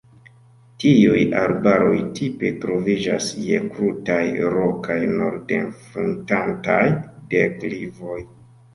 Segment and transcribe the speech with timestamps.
[0.83, 4.19] Tiuj arbaroj tipe troviĝas je krutaj,
[4.57, 6.83] rokaj norden-fruntantaj
[7.39, 8.23] deklivoj.